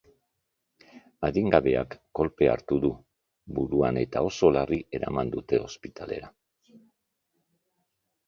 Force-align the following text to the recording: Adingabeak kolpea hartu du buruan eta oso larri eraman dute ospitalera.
Adingabeak 1.27 1.97
kolpea 2.19 2.53
hartu 2.55 2.79
du 2.85 2.91
buruan 3.59 4.01
eta 4.03 4.25
oso 4.29 4.51
larri 4.55 4.81
eraman 5.01 5.29
dute 5.37 5.59
ospitalera. 5.67 6.31